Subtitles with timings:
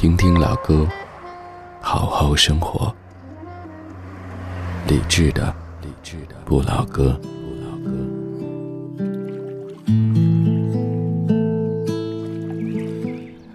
[0.00, 0.88] 听听老歌，
[1.82, 2.90] 好好生活。
[4.88, 7.20] 理智的，理智的不老歌。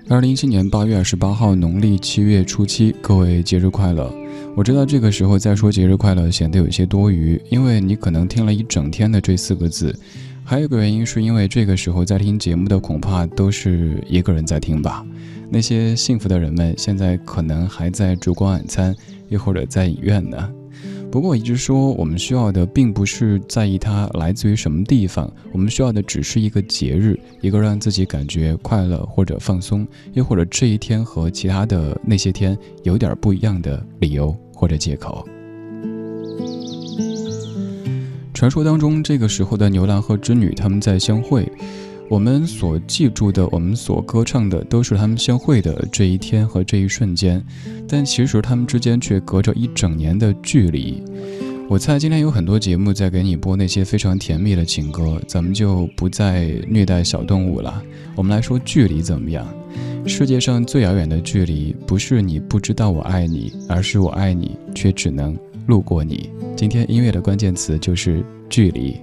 [0.08, 4.14] 二零一七年八月二十八号，农历七月初七，各位节日快乐！
[4.56, 9.98] 我知道这个时候再说节日快乐显得有些多余，因为你可能听了一整天的这四个字。
[10.48, 15.04] 还有一个原因是因为这个时候在听节目的恐怕都是一个人在听吧。
[15.50, 18.96] 那些幸福的人们现在可能还在烛光晚餐，
[19.28, 20.54] 又或者在影院呢。
[21.12, 35.28] 不过我一直说，我们需要的并不是在意它来自于什么地方，我们需要的只是一个节日，一个让自己感觉快乐或者放松，又或者这一天和其他的那些天有点不一样的理由或者借口。
[38.36, 41.50] 传说当中，这个时候的牛郎和织女他们在相会。
[42.10, 47.42] 我们所记住的，我们所歌唱的，都是他们相会的这一天和这一瞬间，
[47.88, 51.02] 但其实他们之间却隔着一整年的距离。
[51.70, 57.82] 我猜今天有很多节目在给你播那些非常甜蜜的情歌，咱们就不再虐待小动物了。
[58.18, 59.48] 我们来说距离怎么样？
[60.06, 65.36] 世界上最遥远的距离，不是你不知道我爱你，而是我爱你却只能
[65.66, 66.30] 路过你。
[66.56, 68.96] 今天音乐的关键词就是距离。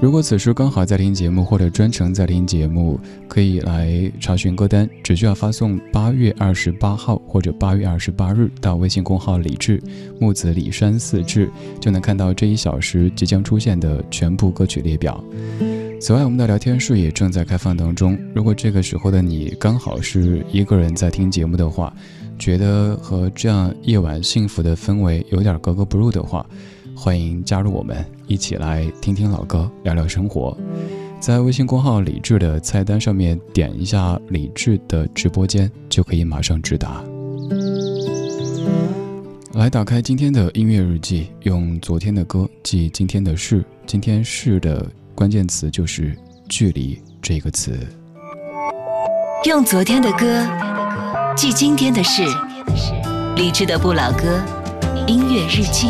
[0.00, 9.82] 如果此时刚好在听节目，或者专程在听节目，可以来查询歌单，只需要发送八月二十八号或者八月二十八日到微信公号“李志
[10.20, 11.48] 木子李山四志”，
[11.80, 15.24] 就能看到这一小时即将出现的全部歌曲列表。
[15.98, 18.18] 此外，我们的聊天室也正在开放当中。
[18.34, 21.90] 如果这个时候的你刚好是一个人在听节目的话，
[22.38, 26.44] 觉得和这样夜晚幸福的氛围有点格格不入的话，
[26.94, 28.04] 欢迎加入我们。
[28.26, 30.56] 一起来听听老歌，聊聊生活。
[31.20, 37.04] 在微信公号“李智”的菜单上面点一下“李智”的直播间，就可以马上直达。
[39.52, 43.64] 来，打开今天的音乐日记，用昨天的歌记今天的事。
[43.86, 46.16] 今天事的关键词就是
[46.48, 47.78] “距离”这个词。
[49.44, 50.46] 用昨天的歌
[51.36, 52.22] 记今天的事。
[53.34, 54.40] 理智的不老歌
[55.06, 55.88] 音乐日记。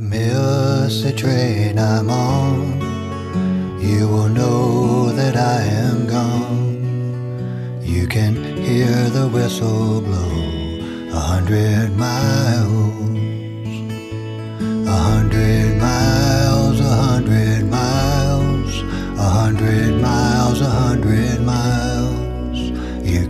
[0.00, 2.06] miss the train I'm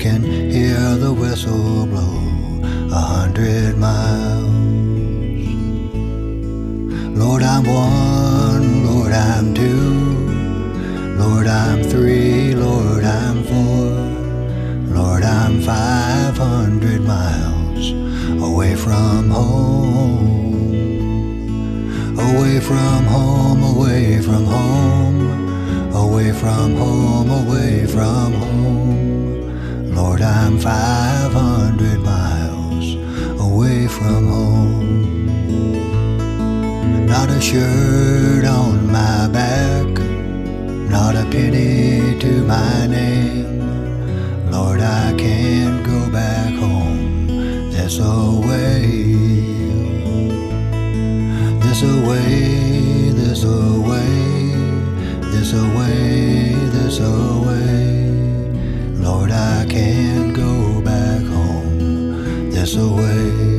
[0.08, 2.18] can hear the whistle blow
[2.92, 4.46] a hundred miles.
[7.22, 9.94] Lord, I'm one, Lord, I'm two,
[11.22, 13.90] Lord, I'm three, Lord, I'm four,
[14.96, 17.90] Lord, I'm five hundred miles
[18.48, 20.68] away from home,
[22.26, 28.85] away from home, away from home, away from home, away from home.
[29.96, 32.86] Lord, I'm five hundred miles
[33.40, 35.06] away from home
[37.06, 39.86] not a shirt on my back,
[40.90, 44.50] not a penny to my name.
[44.50, 48.86] Lord, I can't go back home this away,
[51.64, 54.04] this away, this away,
[55.32, 57.95] this away, this away.
[58.98, 63.55] Lord, I can't go back home this away.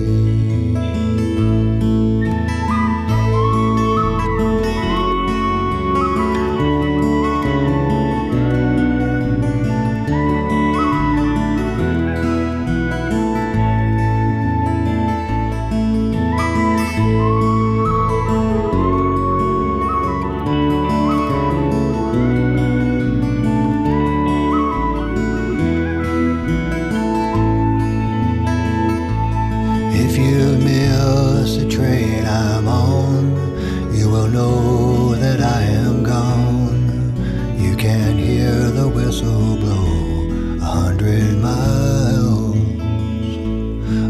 [39.19, 42.55] Whistle blow a hundred miles,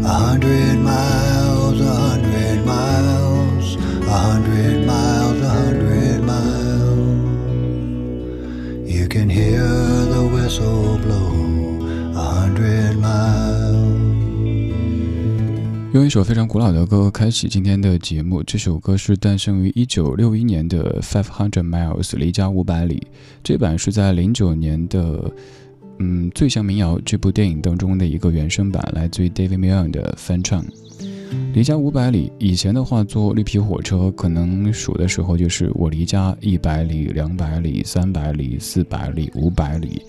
[0.04, 1.17] a hundred miles,
[16.08, 18.42] 一首非常古老的歌开启今天的节目。
[18.42, 23.06] 这首歌是诞生于一九六一年的《Five Hundred Miles》离家五百里，
[23.44, 25.30] 这版是在零九年的
[25.98, 30.64] 嗯《最像民谣》这部电影当中的一个原声版，来自于 David Milne 的翻唱。
[31.52, 40.00] 离家五百里，以前的话坐绿皮火车，可能数的时候就是我离家一百里、两百里、三百里、四百里、五百里。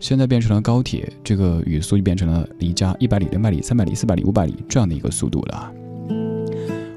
[0.00, 5.72] 现在变成了高铁，这个语速就变成了离家一百里、两百里、三百里、四百里、五百里这样的一个速度了。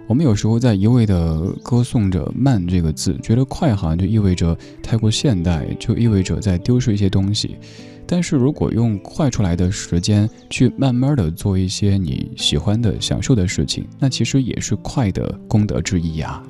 [0.07, 7.55] 我们有时候在一味的歌颂着“慢”这个字，觉得快好像就意味着太过现代，就意味着在丢失一些东西。
[8.05, 16.43] 但是如果用快出来的时间去慢慢的做一些你喜欢的、享受的事情，那其实也是快的功德之一呀。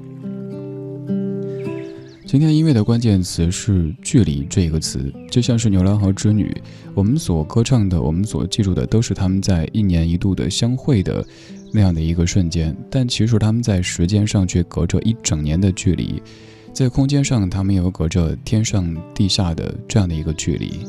[2.31, 6.49] 今天音乐的关键词是“距离”这个词，就像是牛郎和织女，
[6.93, 11.25] 我们所歌唱的，我们所记住的，都是他们在一年一度的相会的
[11.73, 12.73] 那样的一个瞬间。
[12.89, 16.23] 但其实他们在时间上却隔着一整年的距离，
[16.71, 20.79] 在空间上，他们又隔着天上地下的这样的一个距离。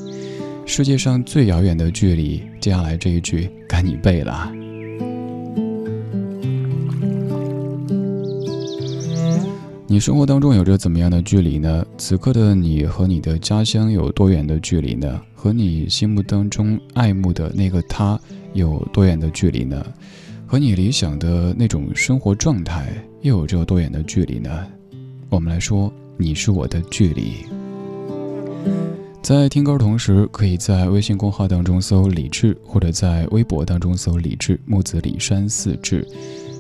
[0.64, 4.61] 世界上最遥远的距离，接下来这一句该你背了。
[9.92, 11.84] 你生活当中有着怎么样的距离呢？
[11.98, 15.20] 此刻的你和你的家乡有多远的距离呢？
[15.34, 18.18] 和你心目当中爱慕的那个他
[18.54, 19.84] 有多远的距离呢？
[20.46, 22.90] 和你理想的那种生活状态
[23.20, 24.66] 又有着多远的距离呢？
[25.28, 27.34] 我们来说，你是我的距离。
[29.20, 36.02] 在听歌同时，可以在微信公号当中搜“李志”，或者在微博当中搜“李志木子李山四志”。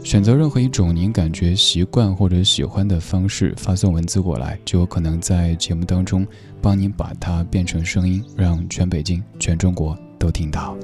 [0.04, 6.26] 选择任何一种您感觉习惯或者喜欢的方式发送文字过来，就有可能在节目当中
[6.60, 10.76] 帮您把它变成声音，让全北京、全中国都听到。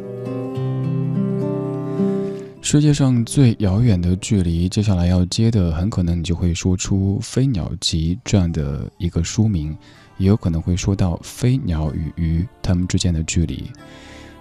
[2.63, 9.77] 世界上最遥远的距离，接下来要接的很可能你就会说出《飞鸟集》这样的一个书名，
[10.17, 13.71] 也有可能会说到飞鸟与鱼它们之间的距离。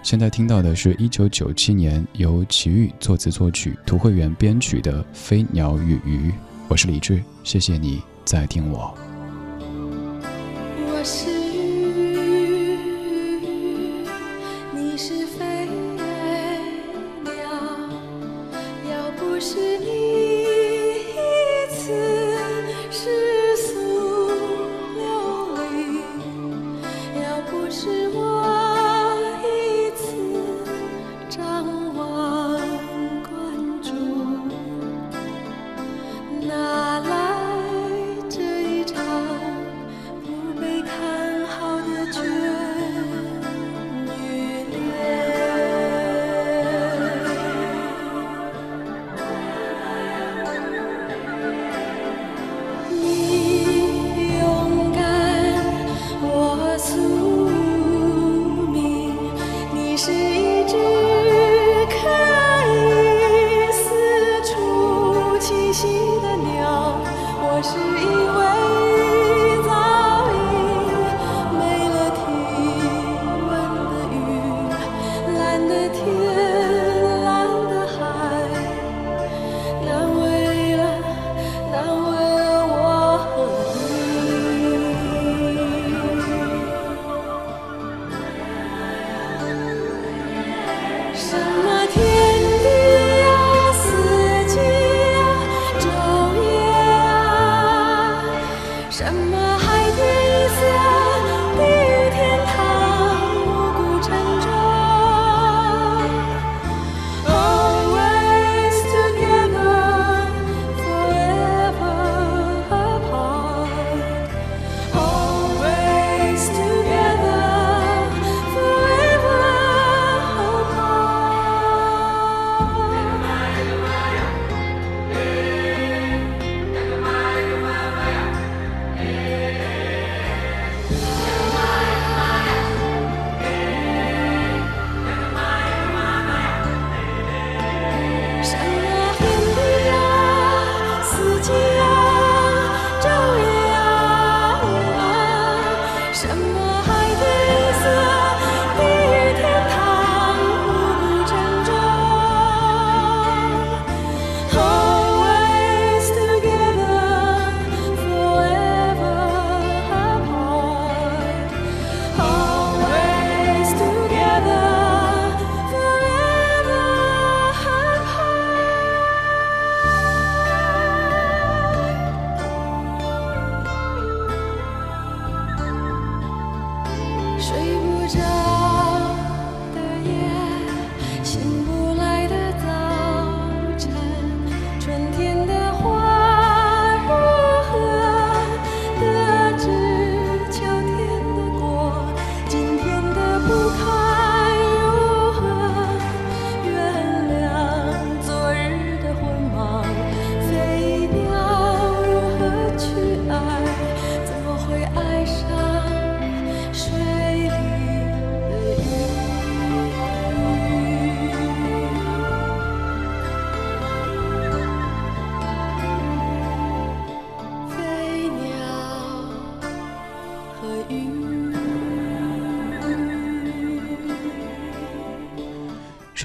[0.02, 6.30] 现在听到的是一九九七年由齐豫作词作曲、涂慧源编曲的《飞鸟与鱼》。
[6.68, 8.96] 我是李志，谢谢你在听我。
[9.60, 11.37] 我是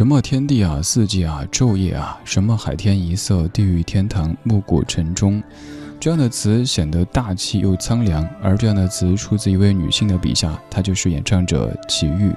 [0.03, 5.41] 什么天地啊，四季啊，昼夜啊，什么海天一色，地狱天堂，暮鼓晨钟，
[5.97, 8.27] 这样的词显得大气又苍凉。
[8.41, 12.33] 而这样的词出自一位女性的笔下，她就是演唱者齐豫。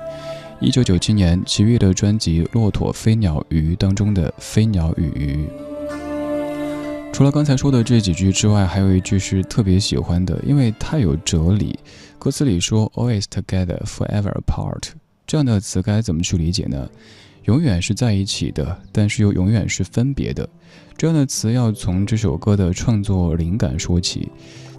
[0.60, 5.48] 一九九七年，齐豫的专辑《骆驼飞鸟鱼》当中的“飞鸟与鱼”。
[7.12, 11.76] 除了刚才说的这几句之外，还有一句是特别喜欢的，因为太有哲理。
[12.16, 14.90] 歌词里说 “always together, forever apart”，
[15.26, 16.88] 这样的词该怎么去理解呢？
[17.46, 20.48] 永远是在一起的，但是又永远是分别的。
[20.96, 24.30] 这样的词要从这首歌的创作灵感说起。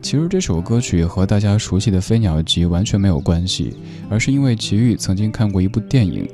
[0.02, 3.74] 其实这首歌曲和大家熟悉的《飞鸟集》完全没有关系，
[4.10, 6.28] 而是因为齐豫曾经看过一部电影，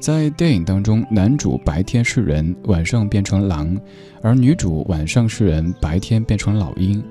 [0.00, 3.78] 在电影当中，男主白天是人，晚上变成狼，
[4.22, 7.02] 而女主晚上是人，白天变成老鹰。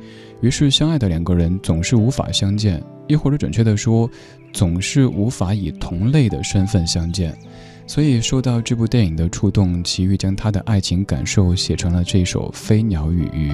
[0.42, 4.10] 于是相爱的两个人总是无法相见，亦或者准确的说，
[4.52, 7.38] 总是无法以同类的身份相见。
[7.86, 13.52] 所以受到这部电影的触动，齐豫将他的爱情感受写成了这首《飞鸟与鱼》。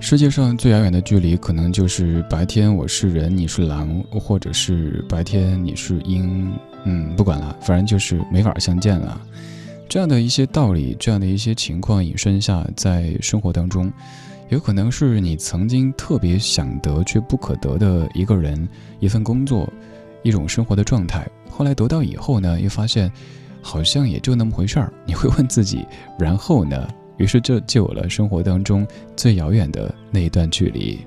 [0.00, 6.52] 世界上最遥远的距离，可能就是白天我是人，你是狼，或者是白天你是鹰。
[6.84, 9.20] 嗯，不管了，反正就是没法相见了。
[9.88, 13.92] 这样的一些道理，这样的一些情况引申下，在生活当中，
[14.48, 18.68] 有可能是你曾经特别想得却不可得的一个人、
[19.00, 19.68] 一份工作、
[20.22, 21.26] 一种生活的状态。
[21.56, 23.10] 后来得到以后呢，又发现
[23.62, 24.92] 好像也就那么回事儿。
[25.06, 25.86] 你会问自己，
[26.18, 26.86] 然后呢？
[27.16, 28.86] 于是这就有了生活当中
[29.16, 30.98] 最遥远的那一段距离。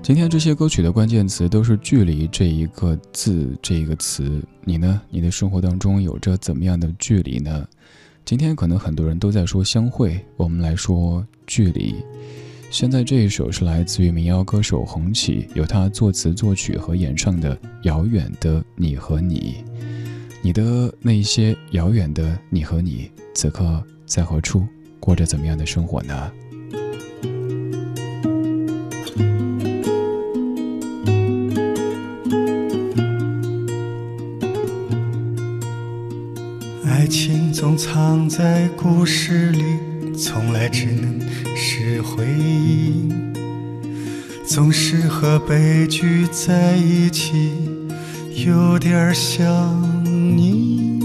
[0.00, 4.40] 今天这些歌曲的关键词都是“距离”这一个字，这一个词。
[4.62, 5.02] 你呢？
[5.10, 7.66] 你的生活当中有着怎么样的距离呢？
[8.24, 11.96] 今天可能很多人都在说相会，我们来说距离。
[12.70, 19.64] 现在这一首是来自于民谣歌手红旗，由他作词作曲和演唱的《遥远的你和你》。
[20.42, 23.82] 你的那些遥远的你和你，此刻。
[24.04, 24.64] 在何处
[25.00, 26.32] 过着怎么样的生活呢？
[36.84, 39.64] 爱情总藏在故事里，
[40.16, 41.20] 从来只能
[41.54, 43.08] 是回忆。
[44.46, 47.52] 总是和悲剧在一起，
[48.46, 49.76] 有点像
[50.36, 51.00] 你。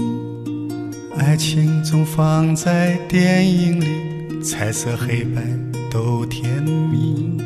[1.18, 5.42] 爱情总放在电影里，彩色黑白
[5.90, 7.36] 都甜蜜。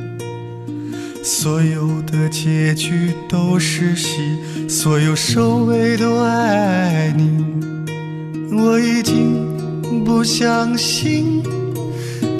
[1.22, 7.44] 所有的结局都是戏，所有收尾都爱你。
[8.52, 11.42] 我已经不相信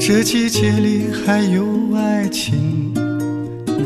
[0.08, 2.94] 这季节里还有爱情，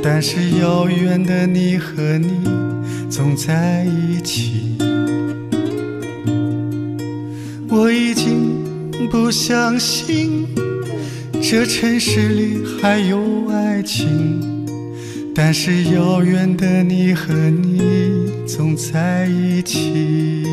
[0.03, 2.47] 但是遥远的你和你
[3.09, 4.77] 总在一起。
[7.71, 8.63] 我已经
[9.11, 10.47] 不相信
[11.41, 14.07] 这城市里还有爱情，
[15.35, 17.81] 但是遥远的你和你
[18.47, 20.45] 总在一起。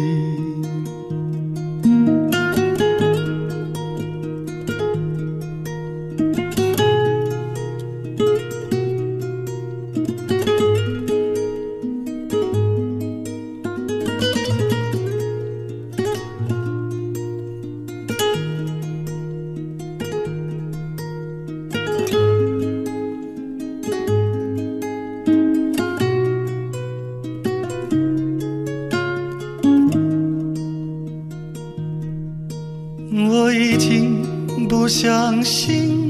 [33.26, 34.24] 我已经
[34.68, 36.08] 不相信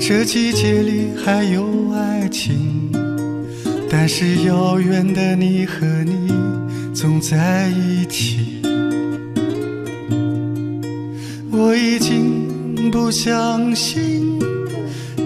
[0.00, 2.90] 这季节里还有爱情，
[3.88, 6.32] 但是遥远的你和你
[6.92, 8.60] 总在一起。
[11.52, 14.36] 我已经不相信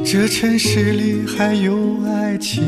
[0.05, 2.62] 这城市里还有爱情，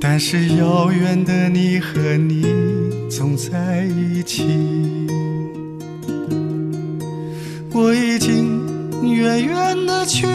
[0.00, 2.44] 但是遥远的你和你
[3.08, 4.42] 总在一起。
[7.72, 8.60] 我已经
[9.14, 10.26] 远远的去。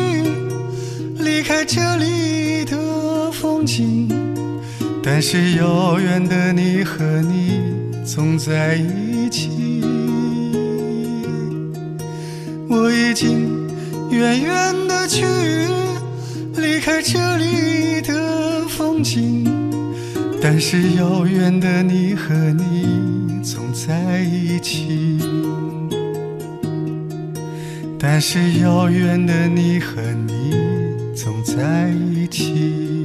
[1.18, 4.08] 离开这里的风景，
[5.04, 7.62] 但是遥远的你和你
[8.06, 9.82] 总在一起。
[12.70, 13.68] 我已经
[14.12, 15.26] 远远的去
[16.56, 19.46] 离开这里的风景，
[20.42, 25.20] 但是遥远的你和你总在一起。
[28.08, 30.54] 但是遥远的你和你。
[31.16, 33.05] 总在一起。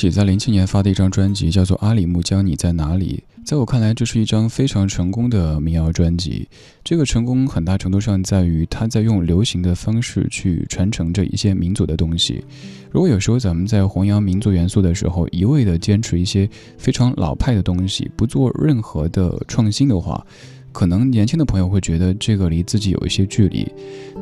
[0.00, 3.22] 起在零七年发的一张专辑叫做《阿里木江你在哪里》。
[3.44, 6.48] 在我看来，这是一张非常成功的民谣专辑。
[6.82, 12.42] 这个成功很大程度上在于他在用流行的方式去传承着一些民族的东西。
[12.90, 20.26] 如果有时候咱们在弘扬民族元素的时候，一味的坚持一些非常老派的东西，不做任何的创新的话，
[20.72, 23.70] 可能年轻的朋友会觉得这个离自己有一些距离。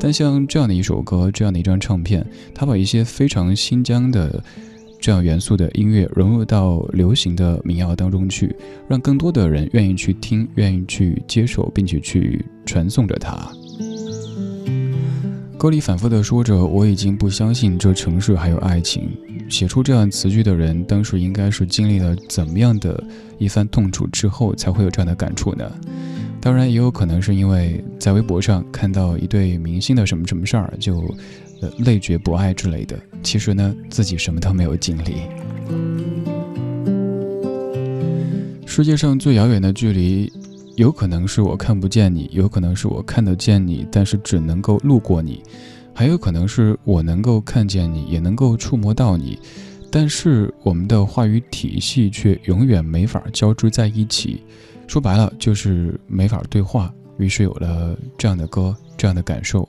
[0.01, 4.43] 但像这样的一首歌，这样的一张唱片，他把一些非常新疆的。
[5.01, 8.55] 这样元素的音乐融入到流行的民谣当中去，
[8.89, 13.49] 让更多的人愿意去听，愿意去接受，并且去传颂着它。
[15.57, 19.09] 歌里反复的说着：“我已经不相信这城市还有爱情。”
[19.49, 23.03] 写出这样词句的人，当时应该是经历了怎么样的
[23.39, 25.65] 一番痛楚之后，才会有这样的感触呢？
[26.41, 31.03] 当然，也有可能是因为在微博上看到一对明星的什么什么事儿，就。
[31.61, 35.23] 呃，累觉不爱之类的，其实呢，自己什么都没有经历。
[38.67, 40.33] 世界上最遥远的距离，
[40.77, 45.43] 有可能是我看不见你，有可能是我看得见你，但是只能够路过你，
[45.93, 49.37] 还有可能是我能够看见你，也能够触摸到你，
[49.91, 54.45] 但是我们的话语体系却永远没法交织在一起。
[54.87, 56.95] 说白了，就是没法对话。
[57.19, 59.69] 于是有了这样的歌，这样的感受。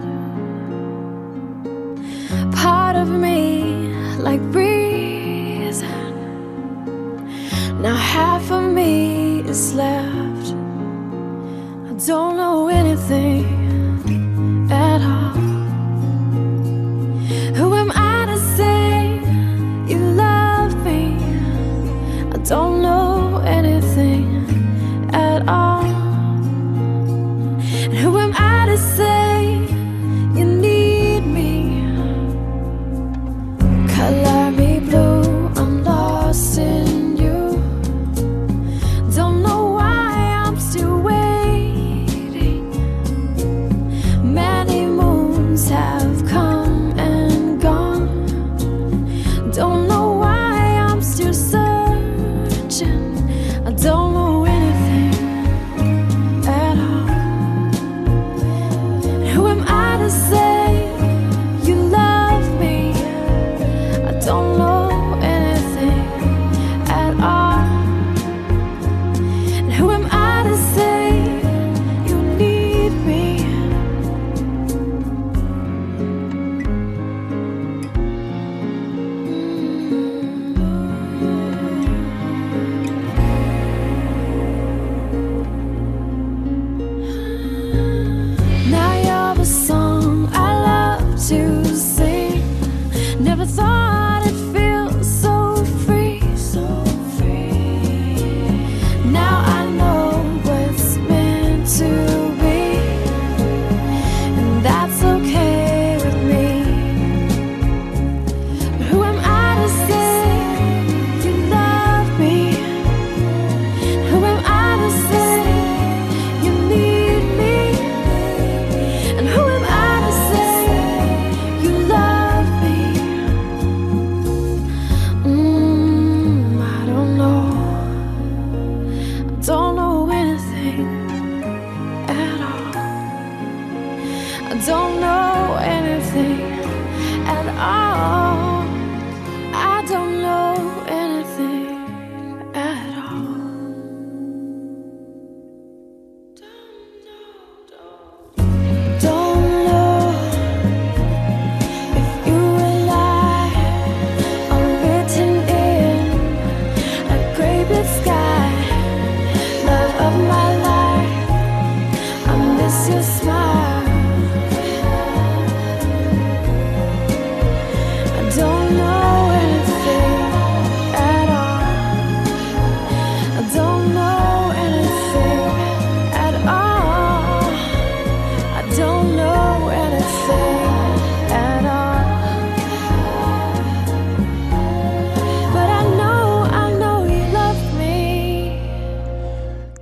[4.31, 4.60] like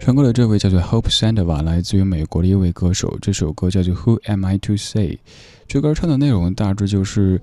[0.09, 3.15] 唱歌的这位叫做 Hope Sandova，来自于美国的一位歌手。
[3.21, 5.19] 这首歌叫做 Who Am I to Say？
[5.67, 7.39] 这歌唱的内容大致就是。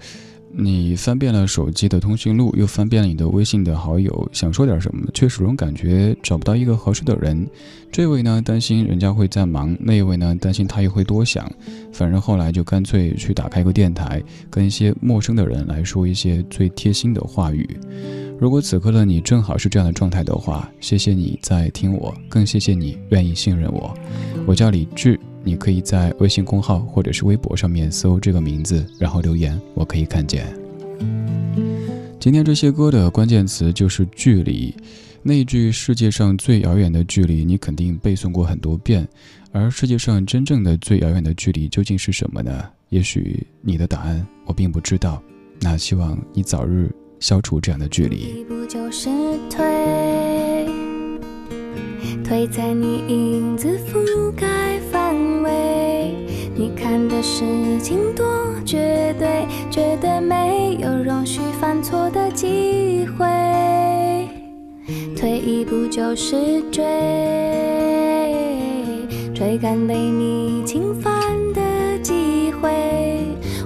[0.59, 7.47] 你翻遍了手机的通讯录，又翻遍了你的微信的好友，想说点什么，却始终感觉找不到一个合适的人。
[7.93, 11.51] 这位呢，担心人家会在忙；那一位呢，担心他又会多想。
[11.93, 17.79] 反正后来就干脆去打开一个电台，跟一些陌生的人来说一些最贴心的话语。
[18.39, 23.95] 如果此刻的你正好是这样的状态的话，谢谢你在听我，更谢谢你愿意信任我。
[24.47, 25.21] 我叫李志。
[25.47, 30.45] 你可以在微信公号或者是微博上面搜这个名字，然后留言，我可以看见。
[32.19, 34.75] 今天这些歌的关键词就是距离。
[35.23, 39.07] 那句“世界上最遥远的距离”，你肯定背诵过很多遍。
[39.53, 42.69] 而世界上真正的最遥远的距离究竟是什么呢？
[42.89, 45.23] 也许你的答案我并不知道。
[45.61, 48.45] 那希望你早日消除这样的距离。
[52.25, 54.76] 推在你影子覆盖，
[56.89, 57.43] 看的事
[57.81, 58.25] 情多
[58.65, 63.27] 绝对，绝对没有容许犯错的机会。
[65.17, 66.85] 退一步就是追，
[69.35, 71.13] 追赶被你侵犯
[71.55, 72.71] 的机会。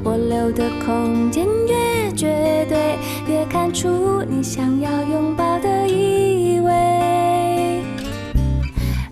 [0.03, 2.97] 我留的空间越绝对，
[3.29, 6.73] 越看出你想要拥抱的意味。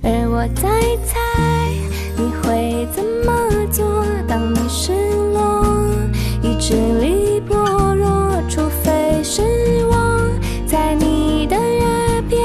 [0.00, 0.96] 而我在
[2.48, 3.84] 会怎么做，
[4.26, 4.90] 当你失
[5.34, 5.62] 落、
[6.40, 7.54] 意志力薄
[7.94, 9.42] 弱，除非是
[9.84, 10.18] 我
[10.66, 12.40] 在你的耳边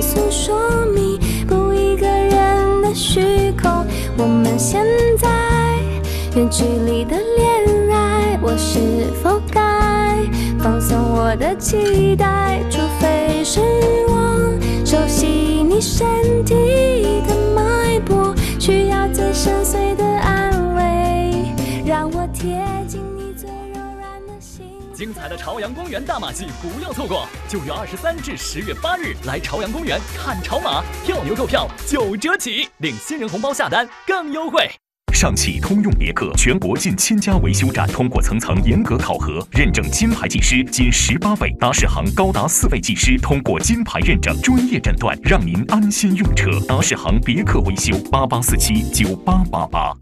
[0.00, 3.84] 诉说弥补一个人的虚空。
[4.16, 4.86] 我们现
[5.18, 5.28] 在
[6.36, 8.78] 远距离的恋爱，我是
[9.20, 10.16] 否该
[10.60, 12.62] 放松我的期待？
[12.70, 13.58] 除非是
[14.06, 16.06] 我熟悉你身
[16.44, 16.54] 体。
[18.60, 21.54] 需要最深邃的安慰，
[21.86, 24.70] 让我贴近你最柔软的心。
[24.92, 34.70] 精彩的朝阳公园大马戏不要错过，九月二十三至十月八日来朝阳公园看潮马，票牛购票九折起，领新人红包下单更优惠。
[35.20, 46.50] 上汽通用别克全国近千家维修站通过层层严格考核，认证金牌技师仅十八位，达世行高达四位技师通过金牌认证，专业诊断，让您安心用车。
[46.66, 49.92] 达世行别克维修八八四七九八八八。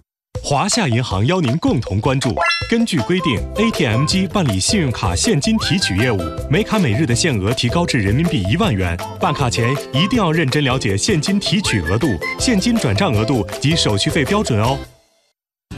[0.40, 2.32] 华夏银行邀您共同关注。
[2.70, 8.96] 根据规定，ATM 机办理信用卡现金提取业务，每卡每日的限额提高至人民币一万元。
[9.18, 12.06] 办卡前一定要认真了解现金提取额度、
[12.38, 14.78] 现金转账额度及手续费标准哦。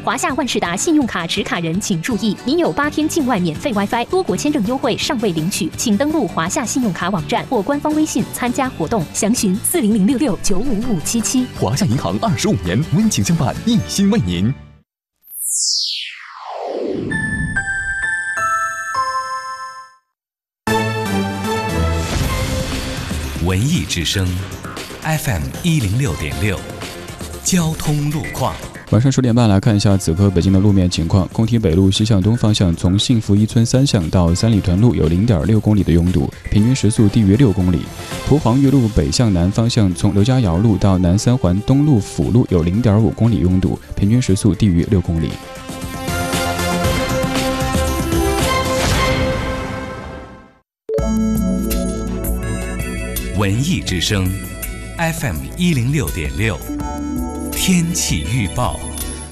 [0.02, 11.44] 华夏万事达信用卡持卡人请注意，您有八天境外免费 WiFi、多国签证优惠尚未领取，请登录华夏信用卡网站或官方微信参加活动，详询四零零六六九五五七七。
[11.60, 14.52] 华夏银行二十五年温情相伴，一心为您。
[23.44, 24.26] 文艺之声
[25.02, 26.58] ，FM 一零六点六，
[27.44, 28.54] 交通路况。
[28.90, 31.28] 晚上十点半来看一下此刻北京的路面情况。
[31.28, 37.82] 工体北路西向东方向，从幸福一村三巷到三里屯路有零点六公里的拥堵，平均时速低于六公里。
[38.26, 45.30] 蒲黄榆路北向南方向，从刘家窑路到南三环东路辅路有零点五公里拥堵，平均时速低于六公里。
[53.38, 54.28] 文艺之声
[54.98, 56.58] ，FM 一零六点六。
[57.62, 58.80] 天气预报，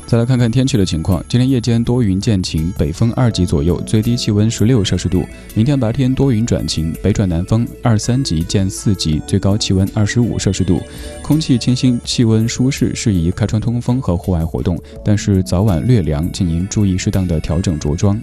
[0.06, 1.24] 再来看看天气的情况。
[1.30, 5.24] 今天夜间多云见晴，北风二级左右，最低气温十六摄氏度。
[5.54, 10.78] 明天白天多云转晴，北转南风二三级见四级，最高气温二十五摄氏度。
[11.22, 14.78] 空气清新，气温舒适，适宜开窗通风和户外活动。
[15.02, 18.20] 但是早晚略凉，请您注意适当的调整着装。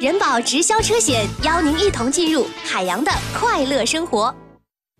[0.00, 4.34] 人保直销车险邀您一同进入海洋的快乐生活。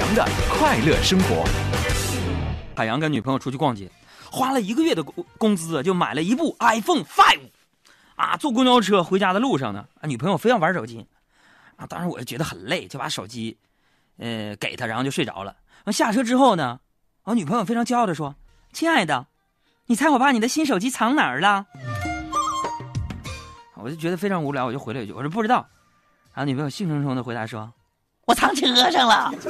[0.00, 1.44] 海洋的快乐生活。
[2.74, 3.90] 海洋跟女朋友出去逛街，
[4.30, 7.50] 花了一个月的工工资就买了一部 iPhone Five，
[8.16, 11.06] 啊，坐公交车回家的路上呢，啊，女朋友非要玩手机，
[11.76, 13.58] 啊，当时我就觉得很累，就把手机，
[14.16, 15.54] 呃，给他，然后就睡着了。
[15.92, 16.80] 下车之后呢，
[17.24, 18.34] 我女朋友非常骄傲的说
[18.72, 19.26] ：“亲爱的，
[19.84, 21.66] 你猜我把你的新手机藏哪儿了？”
[23.76, 25.68] 我就觉得非常无聊，我就回了一句：“我说不知道。”
[26.32, 27.70] 然后女朋友兴冲冲的回答说
[28.30, 29.32] ：“我藏车上了。”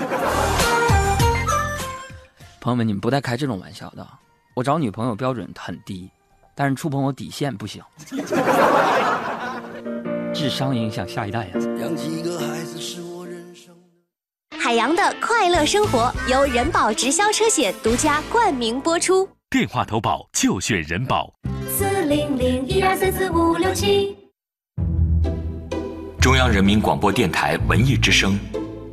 [2.60, 4.06] 朋友们，你们不带开这种玩笑的。
[4.54, 6.10] 我找女朋友标准很低，
[6.54, 7.82] 但是触碰我底线不行。
[10.32, 11.52] 智商影响下一代呀。
[14.58, 19.28] 海洋的快乐生活由人保直销车险独家冠名播出。
[19.50, 21.30] 电话投保就选人保。
[21.68, 24.16] 四零零一二三四五六七。
[26.20, 28.38] 中央人民广播电台文艺之声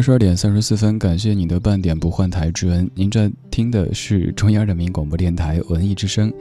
[0.00, 2.90] 十二点三十四分，感谢你的半点不换台之恩。
[2.94, 6.32] 您在听的是中央人民广播电台文艺之声，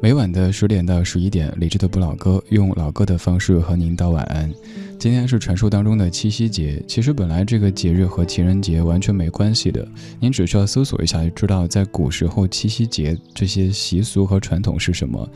[0.00, 4.50] 每晚的十点到十一点，理智的不老歌用老歌的方式和您道晚安。
[4.98, 9.86] 今天是传说当中的七夕节，其实本来这个节日和情人节完全没关系的，
[10.18, 15.28] 您只需要搜索一下就知道，在古时候七夕节这些习俗和传统是什么。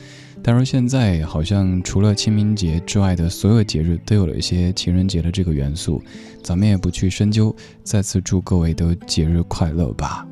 [0.42, 6.03] 但是现在好像除了清明节之外的所有节日都有了一些情人节的这个元素，
[6.42, 7.55] 咱们也不去深究。
[7.85, 10.30] 再次祝各位都节日快乐吧。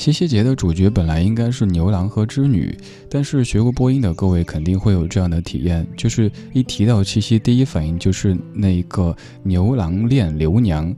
[0.00, 2.74] 七夕节的主角本来应该是牛郎和织女，
[3.10, 10.90] 但是学过播音的各位肯定会有这样的体验，就是一提到七夕，第一反应就是那一个牛郎恋刘娘，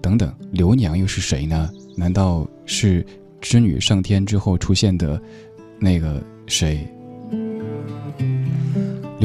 [0.00, 1.68] 等等，刘娘又是谁呢？
[1.98, 3.04] 难道是
[3.42, 5.20] 织女上天之后出现的
[5.78, 6.88] 那个谁？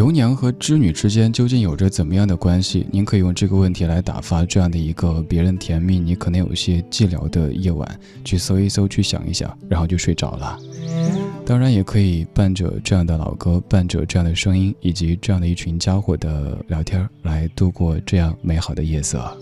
[0.02, 2.88] 牛娘和织女之间究竟有着怎么样的关系？
[2.90, 7.88] 您可以用这个问题来打发这样的一个别人甜蜜，你可能有些寂寥的夜晚，
[8.26, 10.58] 去搜一搜，去想一想，然后就睡着了。
[11.46, 19.38] 当然，也可以伴着这样的老歌，伴着这样的声音，以及这样的一群家伙的聊天，来度过这样美好的夜色。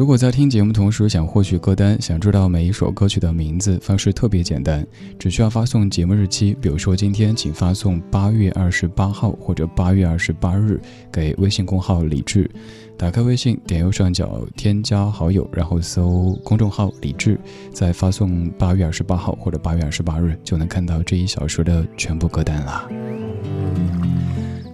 [0.00, 4.82] 如果在听节目同时想获取歌单，想知道每一首歌曲的名字，方式特别简单，
[5.18, 10.80] 只需要发送节目日期，比如说今天，请发送八月二十八号或者八月二十八日
[11.12, 12.50] 给微信公号李智。
[12.96, 17.38] 打开微信，点右上角添加好友，然后搜公众号李智，
[17.70, 22.88] 再发送八月二十八号或者八月二十八日，就能看到这一小时的全部歌单啦。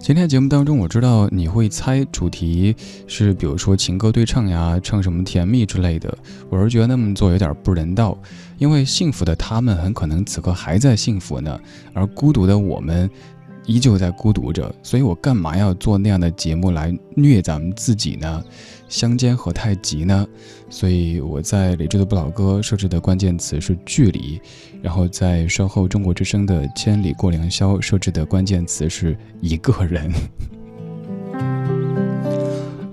[0.07, 2.73] 今天节目当中，我知道你会猜主题
[3.07, 6.17] 是，比如说情歌对唱呀，唱什么甜蜜之类的。
[6.49, 8.17] 我是觉得那么做有点不人道，
[8.57, 11.59] 因为幸福的他们很可能此刻还在幸福呢，
[11.93, 13.09] 而孤独的我们
[13.65, 14.73] 依旧在孤独着。
[14.81, 18.41] 所以我干嘛要做那样的节目来虐咱们自己呢？
[18.89, 20.25] 相煎何太急呢？
[20.69, 24.39] 所以我在理智的不老歌设置的关键词是距离，
[24.81, 30.11] 然后在稍后中国之声的千里过良宵设置的关键词是一个人。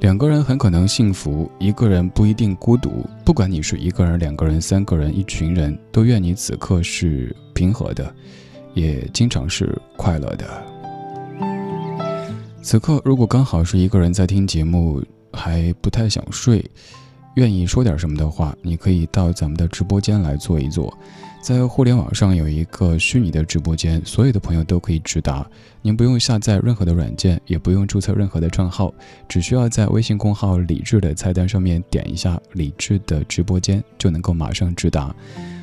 [0.01, 3.07] 两个人很可能幸福，一个人不一定孤独。
[3.25, 8.15] 不管你是一个人、两个人、三个人、一群人，都愿你此刻是平和的，
[8.75, 10.47] 也经常是快乐的。
[12.63, 15.03] 此刻如果刚好是一个人在听节目。
[15.35, 16.65] 还不太想睡，
[17.35, 20.97] 愿意说点什么的话，你可以到咱们的直播间来坐一坐。
[21.43, 25.47] 在互联网上有一个虚拟的直播间，所有的朋友都可以直达。
[25.83, 28.91] 您不用下载任何的软件，也不用注册任何的账号，
[29.29, 35.15] 只需要在微信公号“李智”的菜单上面点一下“李智”的直播间，就能够马上直达，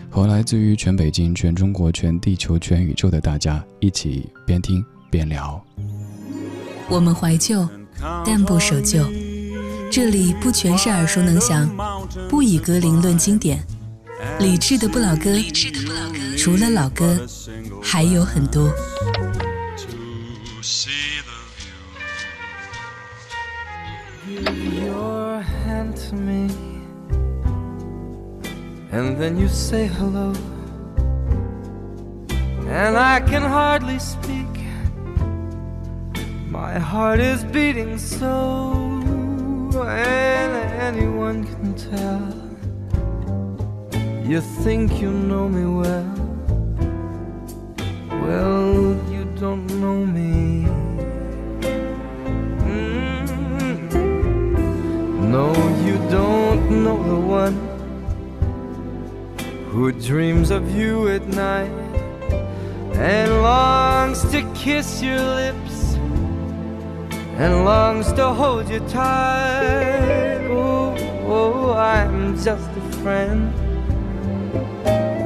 [0.08, 5.60] 和来自于全北京、全中国、全地球、全宇宙的大家一起边听边聊。
[6.90, 7.68] 我们怀旧，
[8.24, 9.04] 但不守旧。
[9.92, 11.70] 这里不全是耳熟能详，
[12.30, 13.62] 不以歌龄论经典。
[14.40, 15.36] 理智的不老歌，
[16.38, 17.20] 除了老歌，
[17.84, 18.72] 还有很多。
[28.94, 30.34] And then you say hello,
[32.68, 34.48] and I can hardly speak.
[36.52, 38.91] My heart is beating so,
[39.80, 42.42] and anyone can tell.
[44.26, 46.06] You think you know me well,
[48.24, 48.74] well,
[49.12, 50.66] you don't know me.
[52.68, 53.28] Mm.
[55.32, 55.54] No,
[55.86, 57.72] you don't know the one
[59.70, 61.72] who dreams of you at night
[62.96, 65.91] and longs to kiss your lips
[67.42, 70.46] and longs to hold you tight.
[70.52, 73.52] Oh, oh I'm just a friend.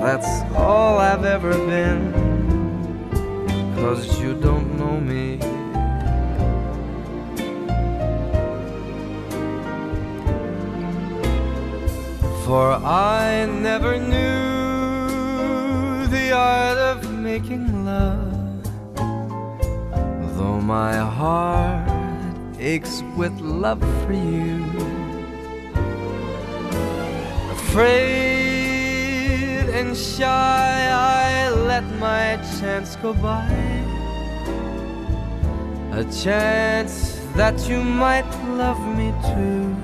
[0.02, 2.14] That's all I've ever been.
[3.76, 5.40] Cause you don't know me.
[12.46, 12.76] For
[13.12, 14.48] I never knew
[16.08, 18.32] the art of making love.
[20.38, 21.95] Though my heart
[22.66, 24.66] aches with love for you.
[27.52, 28.90] Afraid
[29.70, 33.48] and shy, I let my chance go by.
[35.92, 39.76] A chance that you might love me too.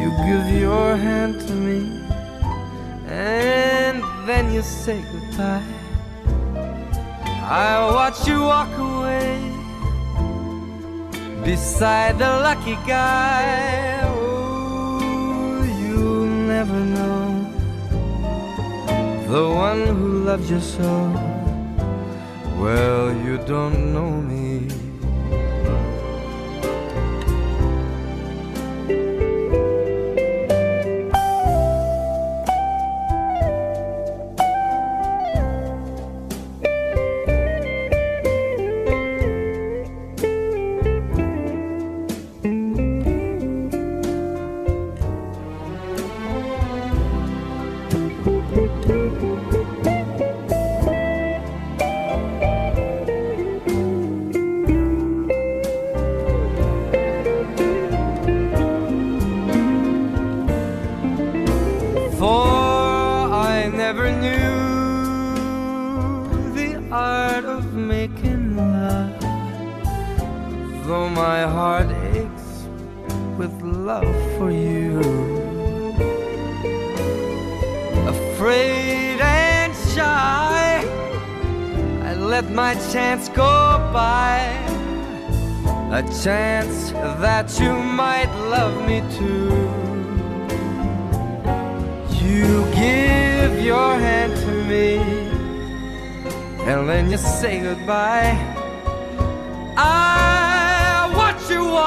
[0.00, 1.80] You give your hand to me,
[3.08, 5.74] and then you say goodbye.
[7.50, 8.97] I watch you walk away
[11.48, 14.02] beside the lucky guy.
[14.04, 17.24] Oh, you'll never know
[19.32, 20.92] the one who loves you so.
[22.60, 24.47] Well, you don't know me.
[70.88, 72.64] Though my heart aches
[73.36, 75.00] with love for you.
[78.08, 80.82] Afraid and shy,
[82.08, 83.52] I let my chance go
[83.92, 84.38] by.
[85.92, 89.52] A chance that you might love me too.
[92.24, 94.96] You give your hand to me,
[96.64, 98.32] and then you say goodbye.
[99.76, 100.27] I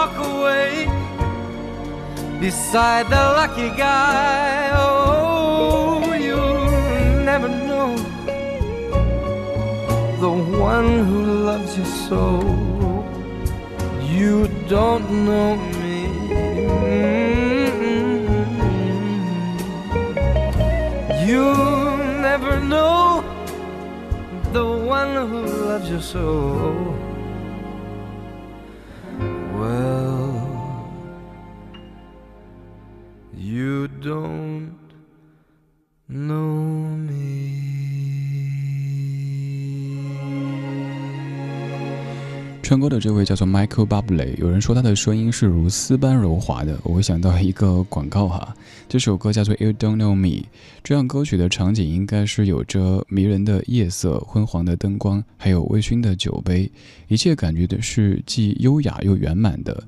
[0.02, 0.86] walk away
[2.40, 4.72] beside the lucky guy.
[4.74, 7.90] Oh, you'll never know
[10.24, 10.34] the
[10.72, 12.22] one who loves you so.
[14.18, 15.50] You don't know
[15.82, 16.00] me.
[21.30, 21.46] You
[22.28, 23.24] never know
[24.52, 24.66] the
[24.98, 27.11] one who loves you so.
[42.72, 48.56] 唱歌的这位叫做 Michael Bublé，有人说他的声音是如丝般柔滑的，我会想到一个广告哈。
[48.88, 50.46] 这首歌叫做 You Don't Know Me，
[50.82, 56.72] 这样歌曲的场景应该是有着迷人的夜色、昏黄的灯光，还有微醺的酒杯，
[57.10, 59.84] 一切感觉的是既优雅又圆满的。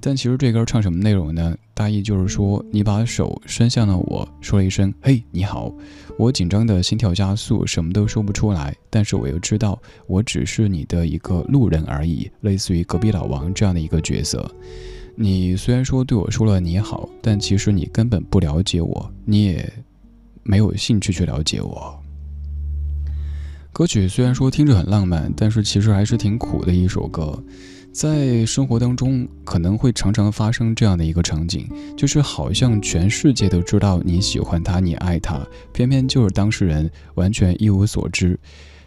[0.00, 1.56] 但其实这歌唱什么内容呢？
[1.74, 5.72] 大意就是说，你把手伸向了我，说了一声“嘿，你好”，
[6.18, 8.74] 我紧张的心跳加速，什么都说不出来。
[8.90, 14.48] 但是我又知道，我只是你的一个路人而已，类似于隔壁老王这样的一个角色。
[15.16, 19.72] 你虽然说对我说了你好，但其实你根本不了解我，你也
[20.42, 22.00] 没有兴趣去了解我。
[23.72, 27.40] 歌曲虽然说听着很浪漫，但是其实还是挺苦的一首歌。
[27.98, 38.38] 在生活当中，可能会常常发生这样的一个场景，就是好像全世界都知道你喜欢他，你爱他，偏偏就是当事人完全一无所知。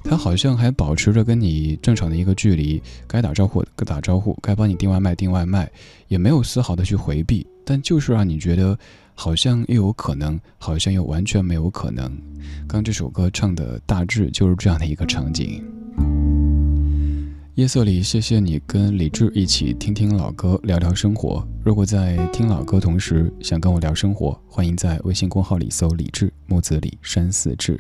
[0.02, 5.70] 他好像还保持着跟你正常的一个距离，该打招呼该打招呼，该帮你订外卖订外卖，
[6.08, 8.80] 也没有丝毫的去回避，但就是让你觉得。
[9.14, 12.10] 好像又有可能，好像又完全没有可能。
[12.66, 15.62] 刚这首歌唱的大致就是这样的一个场景。
[17.56, 21.46] 夜色里，谢谢你跟李志一起听听老歌，聊聊生活。
[21.66, 27.78] 如果在听老歌同时想跟我聊生活，欢迎在微信公号里搜“李志木子李山寺志”。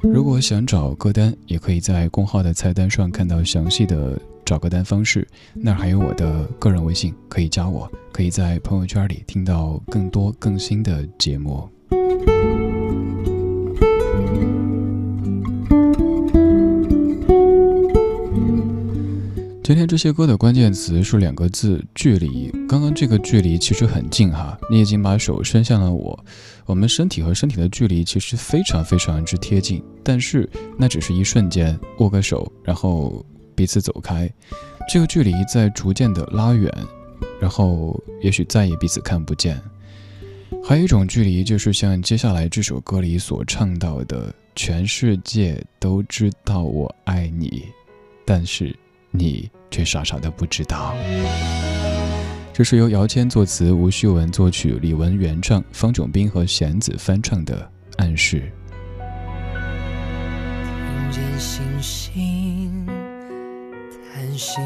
[0.00, 4.20] 如果想找歌单，也可以在公号的菜单上看到详细的。
[4.44, 11.68] 找歌单方式，那儿还有我的个人微信，可以加我，可以在朋友圈里听到更多更新的节目。
[19.62, 22.50] 今天这些歌的关键词是两个字：距离。
[22.68, 26.24] 刚刚这个距离其实很近哈，你已经把手伸向了我，
[26.66, 33.24] 我们身体和身体的距离其实非常非常之贴近，但是那只是一瞬间，握个手，然后。
[33.54, 34.28] 彼此走开，
[34.88, 36.72] 这个距离在逐渐的拉远，
[37.38, 39.60] 然后也许再也彼此看不见。
[40.64, 47.64] 还有一种距离，就是像接下来这首歌里所唱到的：“全世界都知道我爱你，
[48.24, 48.74] 但是
[49.12, 50.92] 你却傻傻的不知道。”
[52.52, 57.56] 这是由姚谦作词，吴旭文作曲，李玟原唱，方炯斌和弦子翻唱的
[58.02, 58.38] 《暗示》。
[60.84, 62.86] 听见星星。
[64.14, 64.60] 叹息，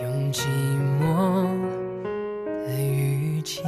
[0.00, 0.46] 用寂
[1.00, 1.44] 寞
[2.64, 3.62] 的语气，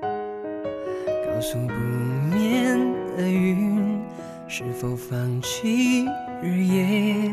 [0.00, 1.74] 告诉不
[2.34, 2.78] 眠
[3.16, 3.85] 的云，
[4.48, 6.04] 是否放弃
[6.40, 7.32] 日夜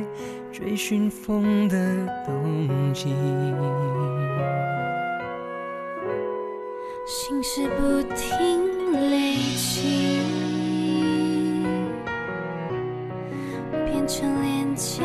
[0.52, 3.14] 追寻风的动机。
[7.06, 10.22] 心事不停累积。
[13.86, 15.04] 变成脸颊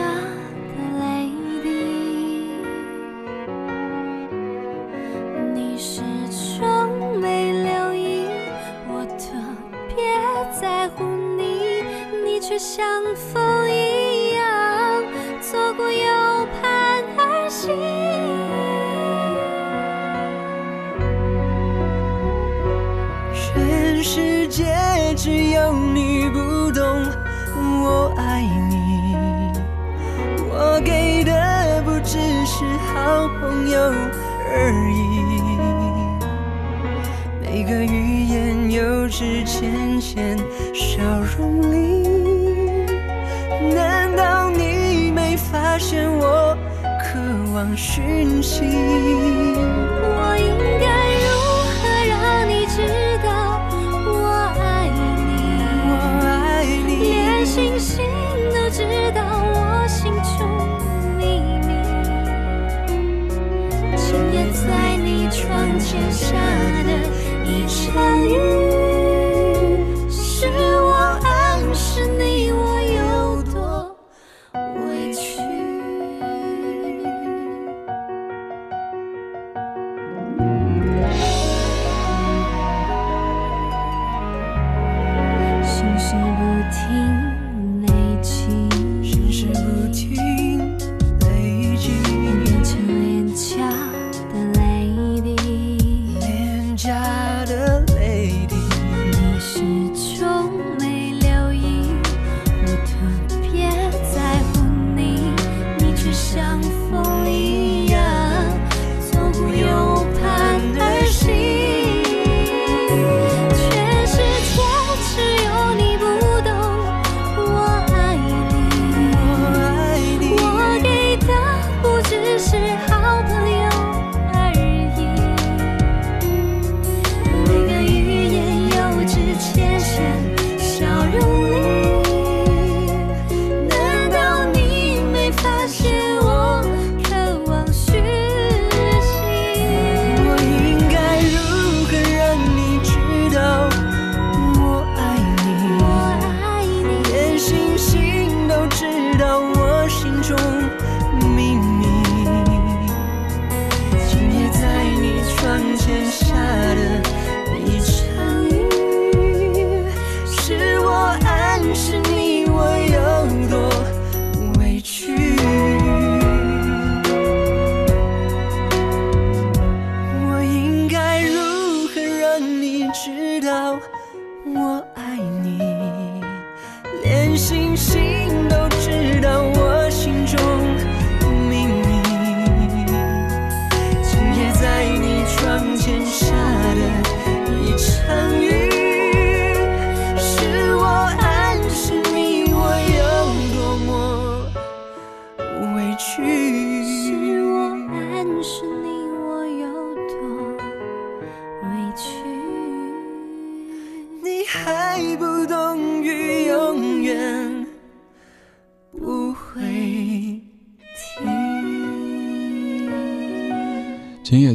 [12.78, 15.02] 像风一样
[15.40, 17.74] 左顾右盼而行。
[23.34, 24.62] 全世界
[25.16, 26.80] 只有你不懂
[27.82, 29.16] 我爱你。
[30.48, 32.16] 我给的不只
[32.46, 32.64] 是
[32.94, 33.92] 好朋友
[34.54, 35.02] 而已，
[37.42, 40.38] 每个语言又止浅浅
[40.72, 41.02] 笑
[41.36, 41.57] 容
[47.58, 48.62] 望讯息？
[48.62, 48.70] 我
[50.38, 50.46] 应
[50.78, 50.86] 该
[51.18, 51.26] 如
[51.74, 52.14] 何让
[52.48, 52.78] 你知
[53.24, 53.26] 道
[54.06, 54.14] 我
[54.60, 54.86] 爱
[55.26, 55.28] 你？
[55.90, 55.92] 我
[56.22, 56.30] 爱
[56.86, 57.98] 你，连星星
[58.54, 58.78] 都知
[59.10, 60.38] 道我心中
[61.18, 61.68] 秘密。
[63.96, 65.08] 今夜在你。
[65.30, 66.26] 窗前下
[66.86, 66.90] 的
[67.44, 68.32] 一场雨，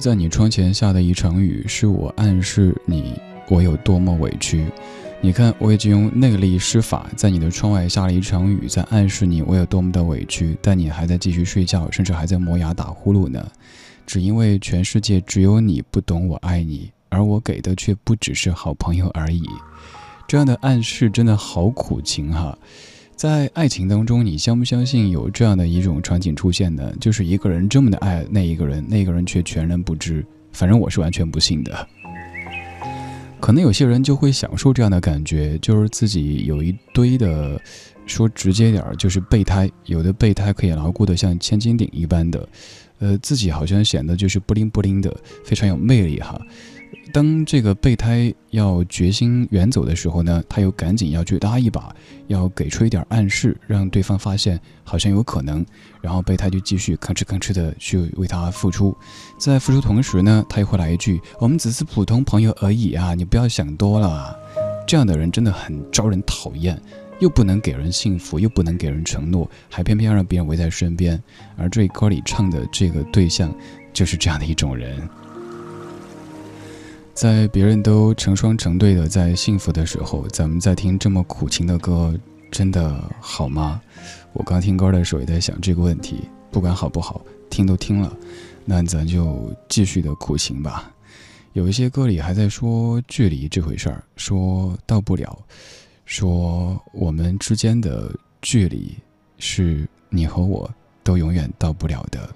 [0.03, 4.65] 在你窗前下的一场雨，是我暗示你我有多么委屈。
[5.21, 13.49] 你看，我已经用内力施法，在你的窗外下了一场雨，在暗示你我有多么的委屈，但你还在继续睡觉，甚至还在磨牙打呼噜呢。
[14.05, 19.45] 只因为全世界只有你不懂我爱你，而我给的却不只是好朋友而已。
[20.27, 22.57] 这样的暗示真的好苦情哈。
[23.15, 26.93] 在爱情当中，你相不相信有这样的一种场景出现呢？
[26.99, 30.25] 就是一个人这么的爱那一个人，那个人却全然不知。
[30.51, 31.87] 反正我是完全不信的。
[33.39, 37.59] 可能有些人就会享受这样的感觉，就是自己有一堆的，
[38.05, 42.47] 说直接点儿就是备胎，有的备胎可以牢固的像千斤顶一般的，
[42.99, 46.39] 呃，自己好像显得就是不灵不灵的，非常有魅力哈。
[47.13, 51.95] 当这个备胎要决心远走的时候呢，他又赶紧要去搭一把，
[52.25, 55.63] 要给出一点暗示，让对方发现好像有可能，
[56.01, 58.97] 然后备胎就继续吭哧吭哧的去为他付出，
[59.37, 64.35] 在付出同时呢，他又会来一句：“我们只是普通朋友而已啊，你不要想多了。”
[64.87, 66.81] 这样的人真的很招人讨厌，
[67.19, 71.21] 又不能给人幸福，又不能给人承诺，还偏偏要让别人围在身边。
[71.57, 73.55] 而这歌里唱的这个对象，
[73.93, 75.07] 就是这样的一种人。
[77.13, 82.13] 在别人都成双成对的在幸福的时候，咱们在听这么苦情的歌，
[82.51, 83.79] 真的好吗？
[84.33, 86.21] 我刚听歌的时候也在想这个问题。
[86.51, 88.11] 不管好不好，听都听了，
[88.65, 90.91] 那咱就继续的苦情吧。
[91.53, 95.37] 有一些歌里还在说距离这回事儿，说到不了，
[96.05, 98.11] 说我们之间的
[98.41, 98.95] 距离
[99.37, 100.69] 是你和我
[101.03, 102.27] 都永远到不了的。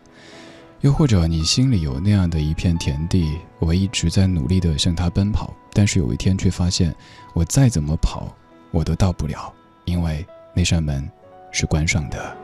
[0.82, 6.95] 又或者你心里有那样的一片田地，我一直在努力的向它奔跑，但是有一天却发现，
[7.34, 8.32] 我再怎么跑，
[8.69, 9.51] 我都到不了，
[9.86, 10.23] 因为
[10.53, 11.09] 那扇门
[11.51, 12.38] 是关上的。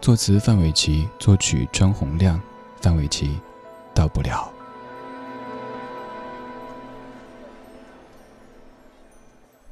[0.00, 2.40] 作词范玮琪，作曲张洪亮，
[2.80, 3.38] 范玮琪，
[3.94, 4.50] 到不了。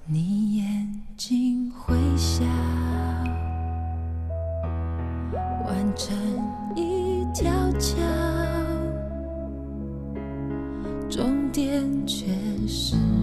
[0.06, 2.44] 你眼睛会笑。
[5.66, 6.16] 完成
[6.74, 7.96] 一条桥，
[11.08, 12.26] 终点却
[12.66, 13.21] 是。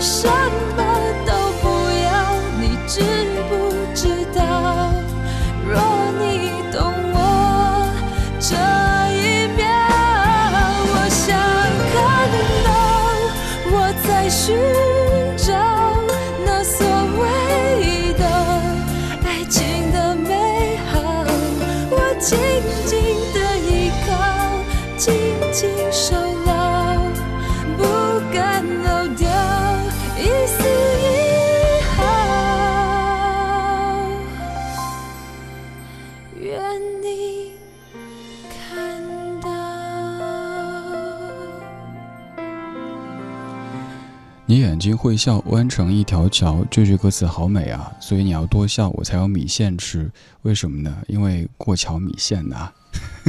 [0.00, 0.37] 你
[44.94, 46.64] 会笑，弯成一条桥。
[46.70, 47.92] 这句歌词好美啊！
[48.00, 50.10] 所以你要多笑，我才有米线吃。
[50.42, 50.96] 为什么呢？
[51.08, 52.70] 因为过桥米线呐。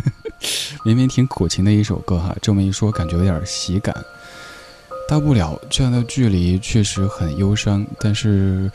[0.86, 3.96] 明明挺苦情的一首歌哈，这么一说，感觉有点喜感。
[5.08, 8.72] 大不了这样的距离确实很忧伤，但是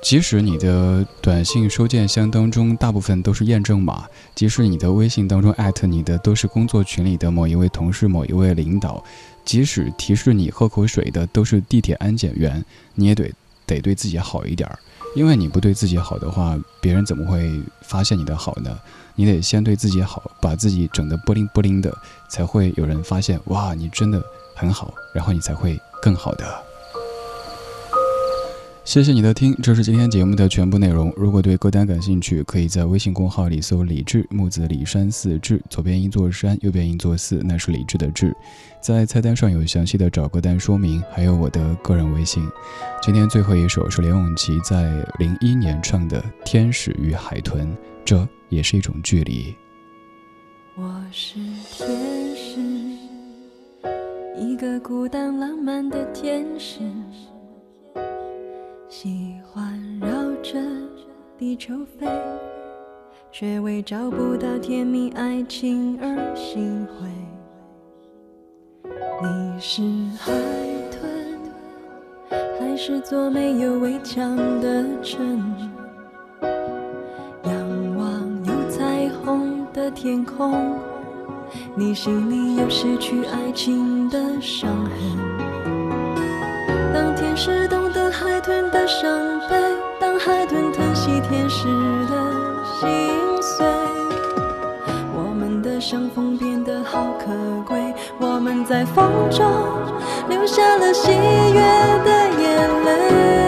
[0.00, 9.02] 即使你的短信收件箱当中大部分都是验证码，即使你的微信当中艾特你的都是工作群里的某一位同事、某一位领导。
[9.44, 13.32] 即使提示你喝口水的都是地铁安检员，你也得
[13.66, 14.78] 得对自己好一点儿，
[15.16, 17.50] 因为你不对自己好的话，别人怎么会
[17.82, 18.78] 发现你的好呢？
[19.14, 21.92] 你得先对自己好，把自己整得波灵波灵的，
[22.30, 24.22] 才会有人发现哇，你真的
[24.54, 26.67] 很好，然后你才会更好的。
[28.88, 31.12] 谢谢你的听，这是今天节目的全部内容。
[31.14, 38.34] 如果对歌单感兴趣，可以在微信公号里搜“李志木子李山寺志”，左边一座山，右边一座寺，那是李志的志。
[38.80, 42.42] 在菜单上有详细的找歌单说明，还有我的个人微信。
[43.02, 47.68] 今天最后一首是梁咏琪在零一年唱的《天使与海豚》，
[48.06, 49.54] 这也是一种距离。
[50.76, 51.34] 我是
[51.70, 52.58] 天使，
[54.42, 56.78] 一个孤单浪漫的天使。
[58.88, 60.08] 喜欢绕
[60.42, 60.58] 着
[61.36, 62.06] 地球飞，
[63.30, 67.06] 却为找不到甜蜜爱情而心灰。
[69.20, 69.82] 你是
[70.16, 70.32] 海
[70.90, 71.38] 豚，
[72.58, 75.38] 还是座没有围墙的城？
[77.44, 80.74] 仰望有彩虹的天空，
[81.76, 85.37] 你心里有失去爱情的伤痕。
[89.00, 89.54] 伤悲，
[90.00, 91.68] 当海豚疼惜天使
[92.08, 92.16] 的
[92.80, 92.88] 心
[93.40, 93.64] 碎，
[95.14, 97.26] 我们的相逢变得好可
[97.64, 97.94] 贵。
[98.18, 99.46] 我们在风中
[100.28, 101.60] 留下了喜悦
[102.04, 103.47] 的眼泪。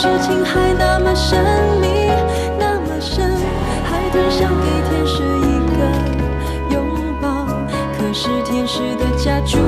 [0.00, 1.36] 可是情还那么神
[1.80, 1.88] 秘，
[2.56, 3.34] 那么深。
[3.82, 5.78] 海豚想给天使一个
[6.70, 6.86] 拥
[7.20, 7.44] 抱，
[7.98, 9.58] 可是天使的家住